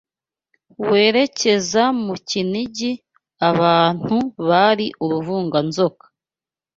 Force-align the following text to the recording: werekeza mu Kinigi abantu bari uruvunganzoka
werekeza 0.89 1.83
mu 2.03 2.15
Kinigi 2.29 2.91
abantu 3.49 4.17
bari 4.47 4.87
uruvunganzoka 5.03 6.05